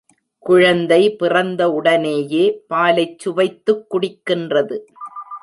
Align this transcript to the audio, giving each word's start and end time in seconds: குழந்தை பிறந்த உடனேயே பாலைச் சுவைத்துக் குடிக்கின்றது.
குழந்தை 0.39 1.15
பிறந்த 1.15 1.71
உடனேயே 1.71 2.43
பாலைச் 2.69 3.19
சுவைத்துக் 3.19 3.85
குடிக்கின்றது. 3.93 4.79